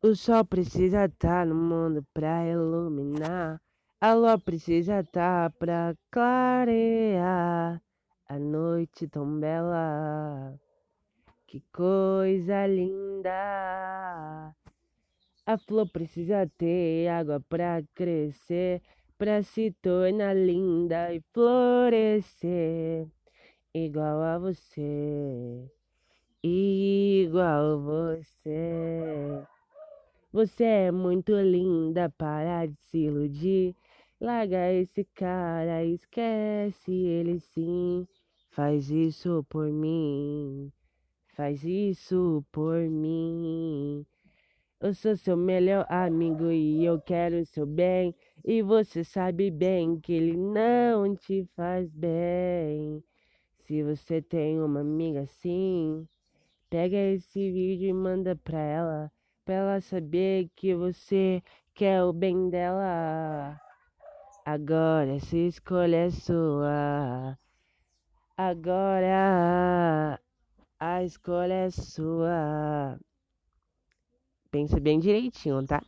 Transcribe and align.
O 0.00 0.14
sol 0.14 0.44
precisa 0.44 1.06
estar 1.06 1.44
no 1.44 1.56
mundo 1.56 2.06
pra 2.14 2.46
iluminar. 2.46 3.60
A 4.00 4.14
lua 4.14 4.38
precisa 4.38 5.00
estar 5.00 5.50
pra 5.58 5.92
clarear 6.08 7.82
a 8.28 8.38
noite 8.38 9.08
tão 9.08 9.40
bela. 9.40 10.54
Que 11.48 11.60
coisa 11.72 12.64
linda! 12.68 13.34
A 15.44 15.58
flor 15.66 15.90
precisa 15.90 16.48
ter 16.56 17.08
água 17.08 17.40
pra 17.48 17.82
crescer, 17.92 18.80
pra 19.18 19.42
se 19.42 19.72
tornar 19.82 20.36
linda 20.36 21.12
e 21.12 21.20
florescer, 21.34 23.08
igual 23.74 24.22
a 24.22 24.38
você, 24.38 25.68
igual 26.44 27.80
você. 27.80 29.44
Você 30.30 30.62
é 30.62 30.92
muito 30.92 31.34
linda, 31.34 32.10
para 32.10 32.66
de 32.66 32.76
se 32.82 32.98
iludir. 32.98 33.74
Larga 34.20 34.70
esse 34.72 35.02
cara, 35.14 35.82
esquece 35.84 36.92
ele 36.92 37.40
sim. 37.40 38.06
Faz 38.50 38.90
isso 38.90 39.46
por 39.48 39.70
mim, 39.70 40.70
faz 41.34 41.64
isso 41.64 42.44
por 42.52 42.78
mim. 42.90 44.04
Eu 44.80 44.92
sou 44.92 45.16
seu 45.16 45.36
melhor 45.36 45.86
amigo 45.88 46.50
e 46.50 46.84
eu 46.84 47.00
quero 47.00 47.46
seu 47.46 47.64
bem. 47.64 48.14
E 48.44 48.60
você 48.60 49.02
sabe 49.04 49.50
bem 49.50 49.98
que 49.98 50.12
ele 50.12 50.36
não 50.36 51.16
te 51.16 51.48
faz 51.56 51.90
bem. 51.94 53.02
Se 53.60 53.82
você 53.82 54.20
tem 54.20 54.60
uma 54.60 54.80
amiga 54.80 55.22
assim, 55.22 56.06
pega 56.68 56.96
esse 56.98 57.50
vídeo 57.50 57.88
e 57.88 57.92
manda 57.94 58.36
pra 58.36 58.60
ela 58.60 59.12
pra 59.48 59.54
ela 59.54 59.80
saber 59.80 60.50
que 60.54 60.74
você 60.74 61.42
quer 61.72 62.02
o 62.02 62.12
bem 62.12 62.50
dela. 62.50 63.58
Agora 64.44 65.16
essa 65.16 65.38
escolha 65.38 65.96
é 66.04 66.10
sua. 66.10 67.38
Agora 68.36 70.20
a 70.78 71.02
escolha 71.02 71.54
é 71.54 71.70
sua. 71.70 73.00
Pensa 74.50 74.78
bem 74.78 75.00
direitinho, 75.00 75.66
tá? 75.66 75.82